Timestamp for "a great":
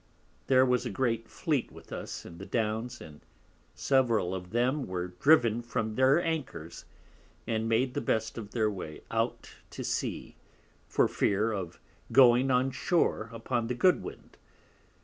0.83-1.29